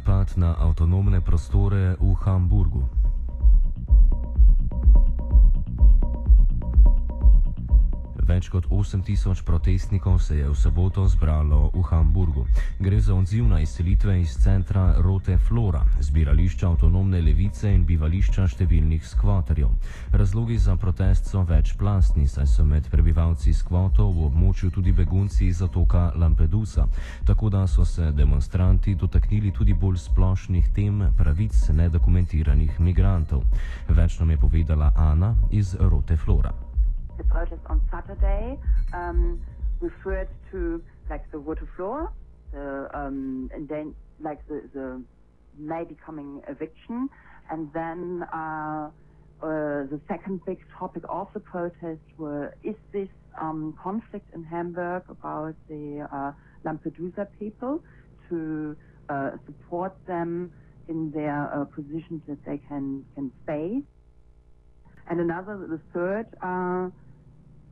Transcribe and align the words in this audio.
napad 0.00 0.32
na 0.40 0.56
avtonomne 0.56 1.20
prostore 1.20 1.92
v 2.00 2.16
Hamburgu. 2.24 2.99
Več 8.30 8.46
kot 8.46 8.68
8000 8.70 9.42
protestnikov 9.42 10.20
se 10.22 10.36
je 10.38 10.46
v 10.46 10.54
soboto 10.54 11.02
zbralo 11.10 11.70
v 11.74 11.82
Hamburgu. 11.90 12.44
Gre 12.78 13.00
za 13.02 13.14
odziv 13.14 13.48
na 13.50 13.58
izselitve 13.58 14.20
iz 14.20 14.36
centra 14.38 14.94
Rote 15.02 15.34
Flora, 15.38 15.82
zbirališča 15.98 16.68
avtonomne 16.68 17.18
levice 17.26 17.72
in 17.74 17.82
bivališča 17.88 18.46
številnih 18.54 19.02
skvoterjev. 19.02 19.74
Razlogi 20.14 20.60
za 20.62 20.76
protest 20.78 21.26
so 21.26 21.42
večplastni, 21.42 22.28
saj 22.30 22.46
so 22.46 22.62
med 22.62 22.86
prebivalci 22.86 23.50
skvotov 23.50 24.14
v 24.14 24.30
območju 24.30 24.70
tudi 24.78 24.94
begunci 24.94 25.50
iz 25.50 25.66
otoka 25.66 26.12
Lampedusa, 26.14 26.86
tako 27.26 27.50
da 27.50 27.66
so 27.66 27.82
se 27.82 28.12
demonstranti 28.14 28.94
dotaknili 28.94 29.50
tudi 29.50 29.74
bolj 29.74 29.98
splošnih 30.06 30.70
tem 30.70 31.02
pravic 31.18 31.66
nedokumentiranih 31.74 32.78
migrantov. 32.78 33.42
Več 33.90 34.22
nam 34.22 34.30
je 34.30 34.38
povedala 34.38 34.94
Ana 34.94 35.34
iz 35.50 35.74
Rote 35.74 36.14
Flora. 36.14 36.69
The 37.20 37.26
protest 37.26 37.60
on 37.66 37.82
Saturday 37.92 38.58
um, 38.94 39.42
referred 39.80 40.28
to 40.52 40.82
like 41.10 41.30
the 41.30 41.36
Rote 41.36 41.58
Flora, 41.76 42.08
the 42.50 42.88
um, 42.94 43.50
and 43.52 43.68
then 43.68 43.94
like 44.20 44.40
the, 44.48 44.62
the 44.72 45.02
maybe 45.58 45.98
coming 46.06 46.40
eviction, 46.48 47.10
and 47.50 47.70
then 47.74 48.24
uh, 48.32 48.36
uh, 48.36 48.88
the 49.42 50.00
second 50.08 50.40
big 50.46 50.60
topic 50.78 51.02
of 51.10 51.28
the 51.34 51.40
protest 51.40 52.00
were 52.16 52.54
is 52.64 52.74
this 52.90 53.10
um, 53.38 53.76
conflict 53.82 54.32
in 54.34 54.42
Hamburg 54.42 55.02
about 55.10 55.54
the 55.68 56.08
uh, 56.10 56.32
Lampedusa 56.64 57.26
people 57.38 57.82
to 58.30 58.74
uh, 59.10 59.32
support 59.44 59.94
them 60.06 60.50
in 60.88 61.10
their 61.10 61.52
uh, 61.54 61.66
positions 61.66 62.22
that 62.26 62.42
they 62.46 62.56
can 62.66 63.04
can 63.14 63.30
stay. 63.44 63.82
And 65.10 65.20
another, 65.20 65.58
the 65.68 65.80
third 65.92 66.26
uh, 66.40 66.88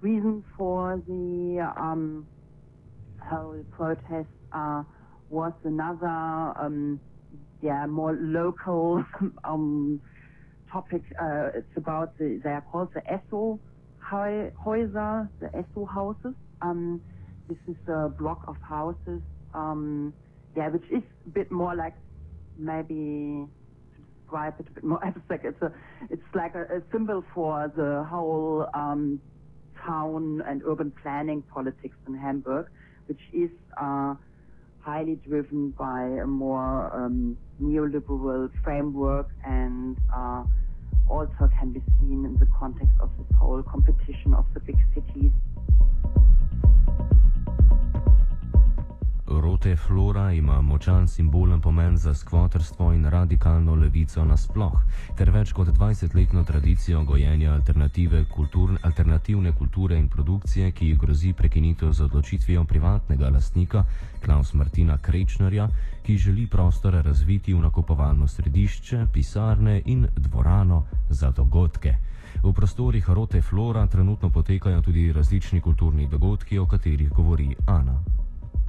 reason 0.03 0.45
for 0.59 1.03
the 1.07 1.73
um, 1.81 2.29
whole 3.23 3.65
protest 3.73 4.29
uh, 4.55 4.83
was 5.31 5.53
another, 5.65 6.07
um, 6.61 7.01
yeah, 7.63 7.87
more 7.87 8.17
local 8.21 9.05
um, 9.45 10.03
topic. 10.73 11.03
Uh, 11.21 11.49
it's 11.57 11.73
about 11.77 12.11
the, 12.19 12.41
they 12.45 12.51
are 12.51 12.65
called 12.73 12.89
the 12.95 13.03
ESSO 13.13 13.61
Häuser, 14.13 15.31
the 15.41 15.49
ESSO 15.57 15.87
houses. 15.87 16.35
Um, 16.63 17.03
this 17.49 17.59
is 17.69 17.77
a 17.89 18.09
block 18.19 18.41
of 18.49 18.57
houses, 18.63 19.23
um, 19.55 20.15
yeah, 20.57 20.69
which 20.71 20.85
is 20.93 21.05
a 21.27 21.31
bit 21.31 21.53
more 21.53 21.77
like 21.77 21.95
maybe 22.57 23.47
describe 23.97 24.55
it 24.61 24.69
a 24.71 24.75
bit 24.75 24.85
more 24.85 25.05
abstract. 25.07 25.45
It's 25.47 25.63
a, 25.63 25.73
it's 26.11 26.23
like 26.35 26.55
a, 26.55 26.63
a 26.79 26.81
symbol 26.93 27.23
for 27.35 27.73
the 27.77 28.05
whole 28.11 28.67
um, 28.75 29.23
town 29.85 30.43
and 30.47 30.63
urban 30.67 30.93
planning 31.03 31.43
politics 31.43 31.97
in 32.07 32.15
Hamburg, 32.15 32.69
which 33.07 33.21
is 33.33 33.51
uh, 33.81 34.15
highly 34.81 35.17
driven 35.17 35.71
by 35.71 36.03
a 36.23 36.27
more 36.27 36.95
um, 36.95 37.37
neoliberal 37.61 38.51
framework 38.63 39.29
and 39.45 39.97
uh, 40.15 40.43
also 41.09 41.49
can 41.59 41.73
be 41.73 41.81
seen 41.99 42.25
in 42.25 42.37
the 42.39 42.47
context 42.59 42.93
of 43.01 43.11
this 43.19 43.37
whole 43.39 43.63
competition 43.63 44.35
of 44.35 44.45
the 44.55 44.61
big 44.61 44.79
cities. 44.95 45.33
Rote 49.31 49.77
Flora 49.77 50.33
ima 50.33 50.61
močan 50.61 51.09
simbolen 51.09 51.61
pomen 51.61 51.97
za 51.97 52.15
skvoterstvo 52.15 52.93
in 52.93 53.05
radikalno 53.05 53.75
levico 53.75 54.25
nasploh, 54.25 54.81
ter 55.17 55.31
več 55.31 55.53
kot 55.53 55.69
20-letno 55.69 56.45
tradicijo 56.49 57.03
gojenja 57.05 57.53
alternative 57.53 58.25
kultur, 58.25 58.79
alternativne 58.83 59.53
kulture 59.53 59.99
in 59.99 60.09
produkcije, 60.09 60.71
ki 60.73 60.89
jih 60.89 60.99
grozi 60.99 61.33
prekinitev 61.33 61.93
z 61.93 62.05
odločitvijo 62.05 62.65
privatnega 62.65 63.29
lastnika 63.29 63.85
Klaus 64.25 64.55
Martina 64.55 64.97
Krečnerja, 64.99 65.69
ki 66.03 66.17
želi 66.17 66.47
prostor 66.47 66.97
razviti 67.05 67.55
v 67.55 67.61
nakupovalno 67.61 68.29
središče, 68.29 69.07
pisarne 69.13 69.83
in 69.85 70.07
dvorano 70.17 70.85
za 71.11 71.31
dogodke. 71.31 71.97
V 72.43 72.53
prostorih 72.53 73.11
Rote 73.11 73.43
Flora 73.43 73.87
trenutno 73.87 74.31
potekajo 74.31 74.81
tudi 74.83 75.13
različni 75.13 75.61
kulturni 75.61 76.09
dogodki, 76.09 76.59
o 76.59 76.67
katerih 76.67 77.11
govori 77.11 77.55
Ana. 77.67 78.18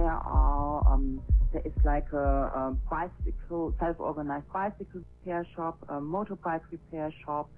There 0.00 0.08
are 0.08 0.94
um, 0.94 1.20
there 1.52 1.60
is 1.62 1.74
like 1.84 2.06
a, 2.14 2.16
a 2.16 2.76
bicycle 2.90 3.74
self-organized 3.78 4.46
bicycle 4.50 5.02
repair 5.20 5.46
shop, 5.54 5.76
a 5.90 6.00
motorbike 6.00 6.62
repair 6.72 7.12
shop. 7.26 7.50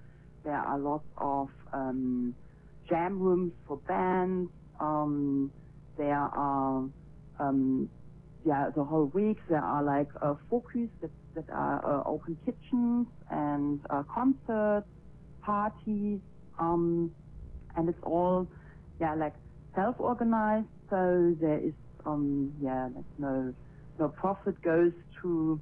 There 0.43 0.53
are 0.53 0.77
lots 0.77 1.05
of 1.19 1.47
um, 1.71 2.35
jam 2.89 3.17
rooms 3.17 3.53
for 3.65 3.79
bands. 3.87 4.51
Um, 4.81 5.53
there 5.97 6.17
are 6.17 6.83
um, 7.39 7.89
yeah 8.45 8.65
the 8.75 8.83
whole 8.83 9.09
week 9.13 9.37
there 9.49 9.63
are 9.63 9.81
like 9.81 10.09
uh, 10.21 10.33
focus 10.49 10.89
that 11.01 11.11
that 11.35 11.45
are 11.49 11.79
uh, 12.01 12.03
open 12.09 12.37
kitchens 12.43 13.07
and 13.31 13.79
uh, 13.89 14.03
concerts, 14.13 14.89
parties, 15.45 16.19
um, 16.59 17.09
and 17.77 17.87
it's 17.87 18.03
all 18.03 18.49
yeah 18.99 19.15
like 19.15 19.35
self-organized. 19.75 20.67
So 20.89 21.35
there 21.39 21.59
is 21.59 21.73
um, 22.05 22.53
yeah, 22.61 22.89
like 22.95 23.05
no, 23.17 23.53
no 23.99 24.07
profit 24.09 24.61
goes 24.61 24.91
to 25.21 25.59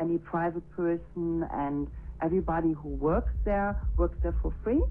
any 0.00 0.18
private 0.18 0.68
person, 0.70 1.46
and 1.52 1.88
everybody 2.22 2.72
who 2.72 2.88
works 2.88 3.32
there 3.44 3.76
works 3.96 4.16
there 4.22 4.34
for 4.42 4.52
free. 4.62 4.82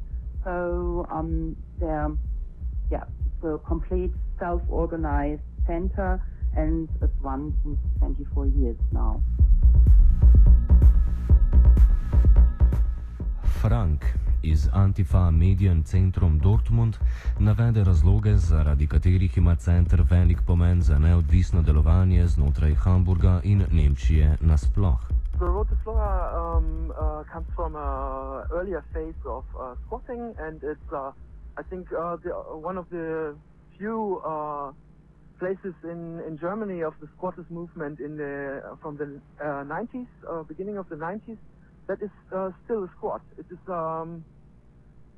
So 0.44 1.06
um, 1.10 1.56
they're, 1.80 2.12
yeah, 2.92 3.04
a 3.44 3.58
complete 3.60 4.14
self-organized 4.40 5.42
center, 5.68 6.22
and 6.56 6.90
it's 7.02 7.14
run 7.22 7.54
since 7.64 7.80
24 8.00 8.48
years 8.48 8.78
now. 8.92 9.22
Frank 13.62 14.04
iz 14.44 14.70
Antifa 14.74 15.32
Median 15.32 15.84
Centrum 15.84 16.40
Dortmund 16.40 16.96
navede 17.40 17.84
razloge, 17.84 18.36
zaradi 18.38 18.88
katerih 18.88 19.38
ima 19.38 19.56
center 19.56 20.04
velik 20.10 20.42
pomen 20.48 20.82
za 20.82 21.00
neodvisno 21.00 21.62
delovanje 21.62 22.28
znotraj 22.28 22.76
Hamburga 22.76 23.42
in 23.44 23.64
Nemčije 23.72 24.38
nasploh. 24.42 25.00
The 25.40 25.46
Rote 25.46 25.76
Flora 25.84 26.58
um, 26.58 26.92
uh, 26.92 27.24
comes 27.34 27.48
from 27.56 27.76
an 27.76 28.46
earlier 28.52 28.84
phase 28.94 29.22
of 29.26 29.44
uh, 29.56 29.76
squatting, 29.86 30.36
and 30.38 30.64
it's, 30.64 30.92
uh, 30.92 31.12
I 31.58 31.64
think, 31.70 31.88
uh, 31.92 32.18
the, 32.24 32.30
one 32.70 32.78
of 32.78 32.86
the 32.90 33.36
few 33.78 34.22
uh, 34.26 34.72
places 35.40 35.74
in, 35.84 36.22
in 36.28 36.38
Germany 36.38 36.84
of 36.84 36.94
the 37.02 37.08
squatters 37.18 37.46
movement 37.50 38.00
in 38.00 38.18
the, 38.18 38.62
from 38.82 38.98
the 38.98 39.20
uh, 39.42 39.64
90s, 39.64 40.08
uh, 40.30 40.44
beginning 40.44 40.78
of 40.78 40.88
the 40.90 40.96
90s, 40.96 41.38
that 41.88 42.02
is 42.02 42.12
uh, 42.36 42.52
still 42.64 42.84
a 42.84 42.90
squat. 42.98 43.22
It 43.38 43.46
is 43.52 43.60
um, 43.68 44.24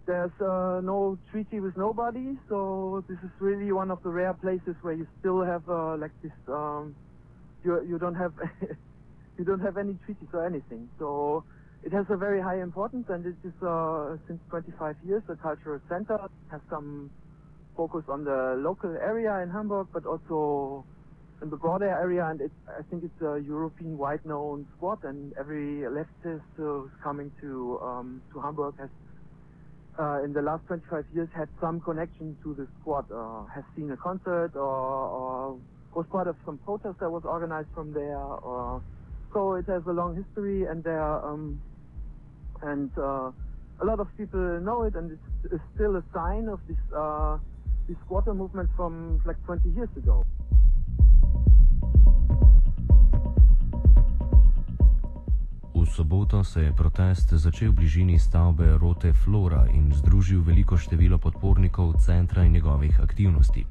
there's 0.06 0.32
uh, 0.40 0.82
no 0.84 1.18
treaty 1.32 1.60
with 1.60 1.76
nobody, 1.78 2.38
so 2.48 3.04
this 3.10 3.18
is 3.24 3.32
really 3.40 3.72
one 3.72 3.90
of 3.90 4.02
the 4.04 4.10
rare 4.10 4.34
places 4.34 4.76
where 4.82 4.94
you 4.94 5.08
still 5.20 5.44
have 5.44 5.68
uh, 5.70 5.98
like 5.98 6.12
this. 6.22 6.32
Um, 6.48 6.96
you 7.64 7.84
you 7.88 7.98
don't 7.98 8.16
have 8.16 8.34
you 9.38 9.46
don't 9.46 9.62
have 9.62 9.78
any 9.78 9.98
treaties 10.06 10.30
or 10.34 10.46
anything. 10.46 10.90
So 11.00 11.44
it 11.84 11.92
has 11.92 12.06
a 12.10 12.18
very 12.18 12.42
high 12.42 12.62
importance, 12.62 13.08
and 13.10 13.26
it 13.26 13.36
is 13.44 13.54
uh, 13.64 14.18
since 14.28 14.40
25 14.50 14.96
years 15.06 15.24
a 15.30 15.36
cultural 15.36 15.80
center. 15.90 16.16
It 16.16 16.52
has 16.52 16.62
some 16.70 17.10
focus 17.76 18.04
on 18.08 18.24
the 18.24 18.56
local 18.58 18.92
area 18.96 19.40
in 19.44 19.50
Hamburg, 19.50 19.88
but 19.92 20.06
also 20.06 20.86
in 21.42 21.50
the 21.50 21.58
broader 21.58 21.90
area. 21.90 22.26
And 22.28 22.42
it, 22.42 22.52
I 22.70 22.84
think 22.90 23.04
it's 23.04 23.22
a 23.22 23.42
European-wide 23.42 24.26
known 24.26 24.68
spot, 24.78 25.00
and 25.04 25.34
every 25.40 25.84
leftist 25.90 26.42
who's 26.58 26.92
coming 27.04 27.32
to 27.42 27.80
um, 27.82 28.22
to 28.34 28.40
Hamburg 28.40 28.76
has 28.80 28.90
uh, 30.00 30.24
in 30.24 30.34
the 30.34 30.42
last 30.42 30.66
25 30.68 31.06
years 31.14 31.30
had 31.36 31.48
some 31.62 31.80
connection 31.82 32.38
to 32.44 32.54
the 32.54 32.68
squad, 32.80 33.06
uh, 33.12 33.46
has 33.54 33.64
seen 33.76 33.92
a 33.92 33.98
concert 33.98 34.52
or, 34.56 34.62
or, 34.62 35.60
was 35.94 36.06
part 36.12 36.28
of 36.28 36.36
some 36.46 36.58
protest 36.60 37.00
that 37.00 37.10
was 37.10 37.24
organized 37.24 37.70
from 37.74 37.94
there. 37.94 38.18
Or, 38.18 38.82
so 39.34 39.56
it 39.56 39.66
has 39.68 39.82
a 39.88 39.92
long 39.92 40.16
history 40.16 40.66
and 40.66 40.84
there, 40.84 41.26
um, 41.26 41.62
and 42.62 42.92
uh, 42.98 43.32
a 43.82 43.86
lot 43.86 44.00
of 44.00 44.08
people 44.18 44.40
know 44.60 44.84
it 44.84 44.96
and 44.96 45.12
it's, 45.12 45.54
it's 45.54 45.64
still 45.76 45.96
a 45.96 46.04
sign 46.14 46.50
of 46.50 46.60
this, 46.68 46.78
uh, 46.96 47.38
this 47.88 47.96
squatter 48.06 48.34
movement 48.34 48.70
from 48.76 49.22
like 49.26 49.38
20 49.46 49.70
years 49.70 49.90
ago. 49.96 50.26
V 55.86 55.94
soboto 55.94 56.44
se 56.44 56.62
je 56.62 56.74
protest 56.74 57.30
začel 57.30 57.70
v 57.70 57.86
bližini 57.86 58.18
stavbe 58.18 58.74
Rote 58.82 59.14
Flora 59.14 59.70
in 59.70 59.94
združil 59.94 60.42
veliko 60.42 60.74
število 60.82 61.22
podpornikov 61.22 62.02
centra 62.02 62.42
in 62.42 62.58
njegovih 62.58 63.00
aktivnosti. 63.00 63.66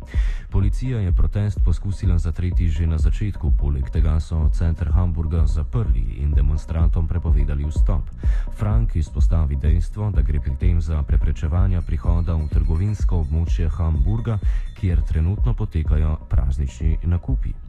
Policija 0.50 1.00
je 1.00 1.12
protest 1.12 1.58
poskusila 1.64 2.18
zatreti 2.18 2.70
že 2.70 2.86
na 2.86 2.98
začetku, 3.02 3.58
poleg 3.58 3.90
tega 3.90 4.20
so 4.22 4.46
center 4.54 4.94
Hamburga 4.94 5.42
zaprli 5.46 6.22
in 6.22 6.30
demonstrantom 6.30 7.08
prepovedali 7.10 7.66
vstop. 7.66 8.06
Frank 8.54 8.94
izpostavi 8.96 9.56
dejstvo, 9.56 10.14
da 10.14 10.22
gre 10.22 10.38
pri 10.38 10.54
tem 10.54 10.80
za 10.80 11.02
preprečevanje 11.02 11.82
prihoda 11.82 12.38
v 12.38 12.46
trgovinsko 12.46 13.26
območje 13.26 13.68
Hamburga, 13.68 14.38
kjer 14.78 15.02
trenutno 15.02 15.54
potekajo 15.54 16.16
praznični 16.30 16.98
nakupi. 17.02 17.64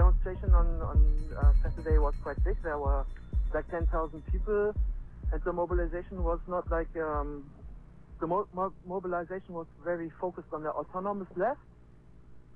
demonstration 0.00 0.54
on, 0.54 0.68
on 0.82 0.98
uh, 1.36 1.52
Saturday 1.62 1.98
was 1.98 2.14
quite 2.22 2.42
big. 2.44 2.56
There 2.62 2.78
were 2.78 3.04
like 3.54 3.68
10,000 3.70 4.22
people, 4.32 4.74
and 5.32 5.42
the 5.44 5.52
mobilization 5.52 6.22
was 6.22 6.40
not 6.48 6.70
like 6.70 6.88
um, 6.96 7.50
the 8.20 8.26
mo- 8.26 8.48
mo- 8.54 8.74
mobilization 8.86 9.54
was 9.54 9.66
very 9.84 10.10
focused 10.20 10.48
on 10.52 10.62
the 10.62 10.70
autonomous 10.70 11.28
left. 11.36 11.60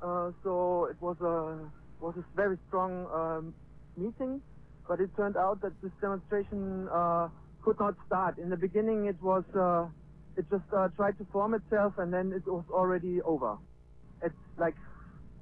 Uh, 0.03 0.31
so 0.43 0.87
it 0.91 0.97
was 1.01 1.17
a 1.21 1.59
was 2.05 2.15
a 2.19 2.25
very 2.37 2.59
strong 2.69 3.07
um, 3.15 3.55
meeting, 3.97 4.43
but 4.89 5.01
it 5.01 5.11
turned 5.17 5.37
out 5.37 5.61
that 5.63 5.73
this 5.83 5.93
demonstration 6.01 6.89
uh, 6.93 7.29
could 7.63 7.79
not 7.81 7.95
start. 8.07 8.37
In 8.39 8.51
the 8.51 8.57
beginning, 8.57 9.07
it 9.07 9.17
was 9.23 9.45
uh, 9.57 9.87
it 10.37 10.45
just 10.51 10.65
uh, 10.77 10.89
tried 10.97 11.17
to 11.19 11.27
form 11.33 11.55
itself, 11.55 11.95
and 11.99 12.13
then 12.13 12.33
it 12.37 12.47
was 12.51 12.65
already 12.71 13.23
over. 13.23 13.57
It's 14.23 14.35
like 14.59 14.75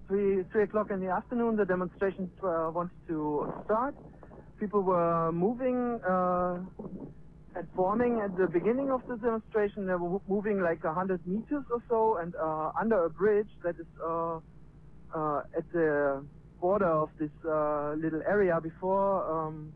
three 0.06 0.44
three 0.52 0.64
o'clock 0.64 0.90
in 0.90 1.00
the 1.00 1.10
afternoon. 1.10 1.56
The 1.56 1.64
demonstration 1.64 2.30
uh, 2.42 2.70
wanted 2.72 2.92
to 3.08 3.52
start. 3.64 3.94
People 4.62 4.82
were 4.82 5.32
moving 5.32 5.98
uh, 6.08 6.60
and 7.56 7.66
forming 7.74 8.20
at 8.20 8.36
the 8.36 8.46
beginning 8.46 8.92
of 8.92 9.02
the 9.08 9.16
demonstration. 9.16 9.86
They 9.88 9.94
were 9.94 10.20
moving 10.28 10.62
like 10.62 10.84
hundred 10.84 11.26
meters 11.26 11.64
or 11.68 11.82
so, 11.88 12.18
and 12.18 12.32
uh, 12.36 12.70
under 12.80 13.06
a 13.06 13.10
bridge 13.10 13.48
that 13.64 13.74
is 13.80 13.86
uh, 14.06 14.38
at 15.58 15.64
the 15.72 16.24
border 16.60 16.86
of 16.86 17.10
this 17.18 17.32
little 17.42 18.22
area 18.24 18.60
before, 18.62 19.26
um, 19.28 19.72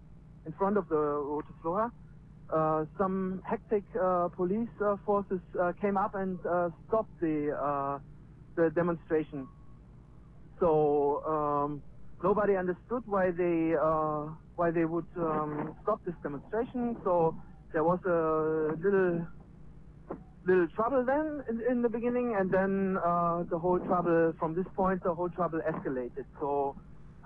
in 0.47 0.53
front 0.53 0.77
of 0.77 0.89
the 0.89 0.95
Rote 0.95 1.51
Flora. 1.63 1.91
Uh, 2.49 2.85
some 2.97 3.43
hectic 3.45 3.83
uh, 4.01 4.29
police 4.37 4.69
uh, 4.81 4.95
forces 5.05 5.41
came 5.81 5.97
up 5.97 6.15
and 6.15 6.39
stopped 6.87 7.11
the 7.21 8.01
the 8.55 8.71
demonstration. 8.71 9.49
So 10.61 11.25
um, 11.27 11.83
nobody 12.23 12.55
understood 12.55 13.03
why 13.07 13.33
they 13.33 13.75
why 14.57 14.71
they 14.71 14.85
would 14.85 15.07
um, 15.17 15.75
stop 15.83 16.05
this 16.05 16.15
demonstration. 16.23 16.97
So 17.05 17.37
there 17.73 17.85
was 17.85 18.01
a 18.05 18.77
little 18.83 19.27
little 20.47 20.69
trouble 20.77 21.05
then 21.05 21.43
in, 21.51 21.61
in 21.71 21.83
the 21.83 21.89
beginning, 21.89 22.37
and 22.39 22.51
then 22.51 22.97
uh, 23.05 23.45
the 23.51 23.59
whole 23.59 23.79
trouble 23.81 24.33
from 24.39 24.55
this 24.55 24.67
point 24.75 25.03
the 25.05 25.15
whole 25.15 25.31
trouble 25.31 25.61
escalated. 25.69 26.25
So. 26.41 26.77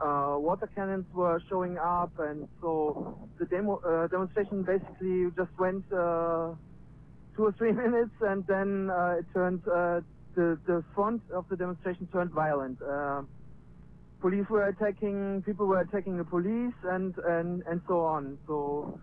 Uh, 0.02 0.38
water 0.38 0.66
cannons 0.74 1.04
were 1.12 1.42
showing 1.50 1.76
up, 1.76 2.10
and 2.20 2.48
so 2.62 3.18
the 3.38 3.44
demo, 3.44 3.78
uh, 3.84 4.06
demonstration 4.06 4.62
basically 4.62 5.28
just 5.36 5.50
went 5.58 5.84
uh, 5.92 6.54
two 7.36 7.44
or 7.44 7.52
three 7.58 7.72
minutes, 7.84 8.14
and 8.22 8.42
then 8.46 8.88
uh, 8.88 9.16
it 9.18 9.26
turned 9.34 9.60
uh, 9.68 10.00
the 10.34 10.58
the 10.66 10.82
front 10.94 11.20
of 11.34 11.44
the 11.50 11.56
demonstration 11.56 12.08
turned 12.12 12.30
violent. 12.30 12.78
Police 14.20 14.46
were 14.50 14.68
attacking, 14.68 15.42
people 15.46 15.66
were 15.66 15.80
attacking 15.80 16.18
the 16.18 16.24
police, 16.24 16.74
and 16.84 17.14
and 17.26 17.62
and 17.66 17.80
so 17.88 18.00
on. 18.00 18.38
So 18.46 19.00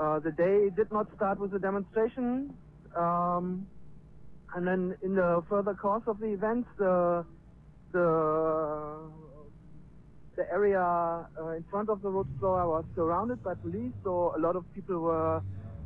uh, 0.00 0.18
the 0.20 0.32
day 0.32 0.70
did 0.74 0.90
not 0.90 1.06
start 1.14 1.38
with 1.38 1.52
a 1.54 1.58
demonstration, 1.58 2.54
um, 2.96 3.66
and 4.54 4.66
then 4.66 4.96
in 5.02 5.14
the 5.14 5.42
further 5.48 5.74
course 5.74 6.04
of 6.06 6.20
the 6.20 6.26
events, 6.32 6.68
the 6.78 7.24
the 7.92 9.10
the 10.36 10.50
area 10.52 10.80
uh, 10.80 11.50
in 11.50 11.64
front 11.70 11.88
of 11.88 12.00
the 12.02 12.08
Rote 12.08 12.28
Flora 12.38 12.66
was 12.68 12.84
surrounded 12.94 13.42
by 13.42 13.54
police, 13.54 13.92
so 14.04 14.34
a 14.36 14.40
lot 14.40 14.56
of 14.56 14.64
people 14.74 15.00
were 15.00 15.42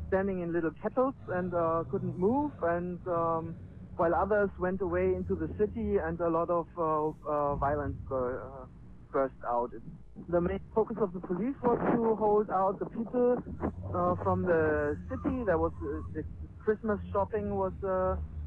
standing 0.07 0.41
in 0.41 0.51
little 0.51 0.71
kettles 0.81 1.15
and 1.29 1.53
uh, 1.53 1.83
couldn't 1.89 2.17
move, 2.17 2.51
and 2.63 2.99
um, 3.07 3.55
while 4.01 4.15
others 4.15 4.49
went 4.57 4.81
away 4.81 5.13
into 5.13 5.35
the 5.35 5.47
city, 5.59 5.97
and 6.03 6.19
a 6.21 6.27
lot 6.27 6.49
of 6.49 6.65
uh, 6.75 6.81
uh, 6.81 7.55
violence 7.55 8.01
uh, 8.11 8.65
burst 9.11 9.35
out. 9.47 9.69
The 10.27 10.41
main 10.41 10.59
focus 10.73 10.97
of 10.99 11.13
the 11.13 11.19
police 11.19 11.53
was 11.61 11.77
to 11.93 12.15
hold 12.15 12.49
out 12.49 12.79
the 12.79 12.87
people 12.87 13.37
uh, 13.37 14.15
from 14.23 14.41
the 14.41 14.97
city. 15.07 15.43
There 15.45 15.59
was 15.59 15.71
the 16.15 16.23
Christmas 16.65 16.97
shopping 17.13 17.53
was 17.53 17.73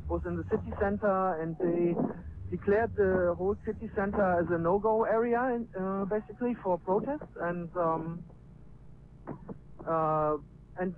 was 0.08 0.22
in 0.26 0.36
the 0.36 0.46
city 0.50 0.72
center, 0.80 1.40
and 1.40 1.54
they 1.62 1.94
declared 2.50 2.90
the 2.96 3.36
whole 3.38 3.56
city 3.64 3.88
center 3.94 4.26
as 4.40 4.46
a 4.50 4.58
no-go 4.58 5.04
area, 5.04 5.40
basically 6.10 6.54
for 6.64 6.78
protests, 6.78 7.32
and 7.40 7.68
um, 7.76 8.24
uh, 9.86 10.34
and 10.80 10.94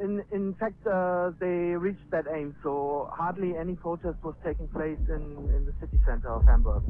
in 0.00 0.22
in 0.32 0.54
fact 0.54 0.86
uh, 0.86 1.30
they 1.38 1.76
reached 1.76 2.10
that 2.10 2.26
aim. 2.36 2.54
So 2.62 3.08
hardly 3.12 3.56
any 3.56 3.74
protest 3.74 4.18
was 4.22 4.34
taking 4.44 4.68
place 4.68 4.98
in 5.08 5.22
in 5.56 5.64
the 5.66 5.74
city 5.80 5.98
center 6.06 6.30
of 6.30 6.44
Hamburg. 6.44 6.82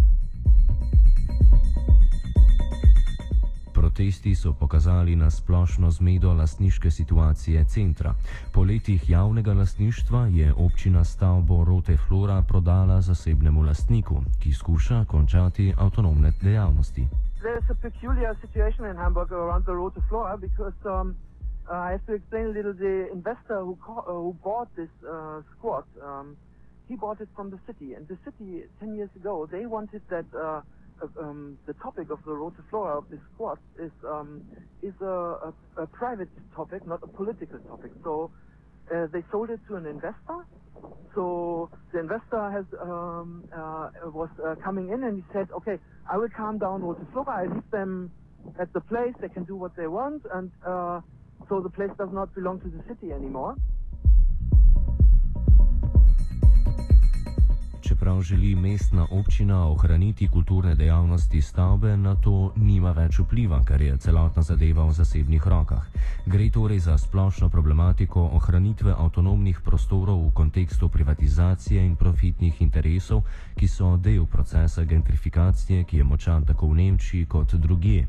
Protesti 3.74 4.34
so 4.34 4.52
pokazali 4.52 5.16
na 5.16 5.30
splošno 5.30 5.90
zmedo 5.90 6.32
lastniške 6.32 6.90
situacije 6.90 7.64
centra. 7.64 8.14
Po 8.52 8.64
letih 8.64 9.10
javnega 9.10 9.52
lastništva 9.52 10.26
je 10.26 10.54
občina 10.56 11.04
stavbo 11.04 11.64
Rote 11.64 11.96
Flora 11.96 12.42
prodala 12.48 13.00
zasebnemu 13.00 13.62
lastniku, 13.62 14.22
ki 14.40 14.52
skuša 14.52 15.04
končati 15.04 15.74
avtonomne 15.78 16.32
dejavnosti. 16.42 17.06
There's 17.42 17.70
a 17.70 17.74
peculiar 17.74 18.36
situation 18.40 18.86
in 18.90 18.96
Hamburg 18.96 19.32
around 19.32 19.64
the 19.64 19.74
Rote 19.74 20.00
Flora 20.08 20.36
because 20.36 20.78
um, 20.84 21.16
uh, 21.70 21.76
I 21.76 21.92
have 21.92 22.06
to 22.06 22.14
explain 22.14 22.46
a 22.46 22.50
little. 22.50 22.74
The 22.74 23.08
investor 23.12 23.60
who 23.60 23.78
co- 23.84 24.04
uh, 24.08 24.12
who 24.12 24.38
bought 24.44 24.68
this 24.76 24.90
uh, 25.08 25.42
squat, 25.56 25.86
um, 26.02 26.38
he 26.88 26.96
bought 26.96 27.20
it 27.20 27.30
from 27.36 27.50
the 27.50 27.60
city, 27.66 27.94
and 27.94 28.08
the 28.08 28.18
city 28.24 28.64
ten 28.80 28.94
years 28.96 29.10
ago 29.16 29.48
they 29.50 29.66
wanted 29.66 30.02
that. 30.10 30.26
Uh, 30.34 30.62
uh, 31.02 31.08
um, 31.22 31.58
the 31.66 31.74
topic 31.82 32.10
of 32.10 32.20
the 32.26 32.32
Rote 32.32 32.54
Flora 32.70 32.98
of 32.98 33.08
this 33.10 33.20
squat 33.34 33.58
is 33.82 33.92
um, 34.08 34.44
is 34.82 34.94
a, 35.02 35.06
a, 35.06 35.54
a 35.78 35.86
private 35.88 36.30
topic, 36.56 36.86
not 36.86 37.00
a 37.02 37.08
political 37.08 37.58
topic. 37.60 37.92
So 38.04 38.32
uh, 38.94 39.06
they 39.12 39.24
sold 39.32 39.50
it 39.50 39.60
to 39.68 39.76
an 39.76 39.86
investor. 39.86 40.40
So 41.14 41.70
the 41.92 42.00
investor 42.00 42.50
has 42.52 42.66
um, 42.82 43.44
was 44.04 44.30
coming 44.64 44.90
in 44.90 45.04
and 45.04 45.16
he 45.18 45.24
said, 45.32 45.48
"Okay, 45.58 45.78
I 46.10 46.18
will 46.18 46.30
calm 46.36 46.58
down 46.58 46.82
Rote 46.82 46.98
Flora. 47.12 47.44
I 47.48 47.54
leave 47.54 47.70
them 47.72 48.12
at 48.60 48.72
the 48.74 48.82
place. 48.82 49.14
They 49.22 49.28
can 49.30 49.44
do 49.44 49.56
what 49.56 49.72
they 49.76 49.88
want, 49.88 50.22
and 50.34 50.52
uh, 50.66 51.00
so 51.48 51.60
the 51.60 51.70
place 51.70 51.90
does 51.98 52.10
not 52.12 52.34
belong 52.34 52.60
to 52.60 52.68
the 52.68 52.82
city 52.88 53.12
anymore." 53.12 53.56
Čeprav 58.04 58.22
želi 58.22 58.54
mestna 58.54 59.06
občina 59.10 59.66
ohraniti 59.66 60.28
kulturne 60.28 60.74
dejavnosti 60.74 61.42
stavbe, 61.42 61.96
na 61.96 62.14
to 62.14 62.52
nima 62.56 62.90
več 62.92 63.16
vpliva, 63.18 63.62
ker 63.64 63.80
je 63.80 63.96
celotna 63.96 64.42
zadeva 64.42 64.84
v 64.84 64.92
zasebnih 64.92 65.46
rokah. 65.48 65.86
Gre 66.26 66.50
torej 66.50 66.82
za 66.84 66.98
splošno 66.98 67.48
problematiko 67.48 68.20
ohranitve 68.36 68.92
avtonomnih 68.92 69.60
prostorov 69.64 70.20
v 70.26 70.34
kontekstu 70.36 70.88
privatizacije 70.88 71.86
in 71.86 71.96
profitnih 71.96 72.60
interesov, 72.60 73.22
ki 73.56 73.68
so 73.68 73.96
del 73.96 74.26
procesa 74.26 74.84
gentrifikacije, 74.84 75.84
ki 75.84 75.96
je 75.96 76.04
močan 76.04 76.44
tako 76.44 76.68
v 76.68 76.76
Nemčiji 76.84 77.24
kot 77.24 77.54
drugje. 77.54 78.04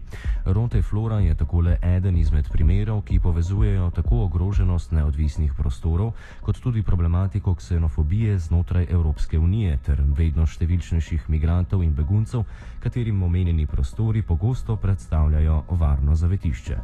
Rote 0.46 0.82
Flora 0.82 1.20
je 1.20 1.36
takole 1.36 1.78
eden 1.82 2.18
izmed 2.18 2.52
primerov, 2.52 3.06
ki 3.08 3.20
povezujejo 3.20 3.88
tako 3.96 4.26
ogroženost 4.28 4.92
neodvisnih 4.92 5.54
prostorov, 5.56 6.12
kot 6.42 6.60
tudi 6.60 6.84
problematiko 6.84 7.56
ksenofobije 7.56 8.40
znotraj 8.40 8.92
Evropske 8.92 9.40
unije 9.40 9.85
ter 9.86 10.02
vedno 10.18 10.46
številčnejših 10.50 11.28
migrantov 11.30 11.84
in 11.86 11.94
beguncev, 11.94 12.46
katerim 12.84 13.22
omenjeni 13.24 13.68
prostori 13.70 14.22
pogosto 14.22 14.76
predstavljajo 14.76 15.64
varno 15.80 16.16
zavetišče. 16.16 16.80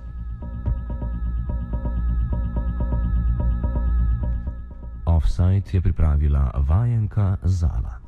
Offside 5.12 5.74
je 5.74 5.82
pripravila 5.82 6.52
vajenka 6.68 7.38
Zala. 7.44 8.01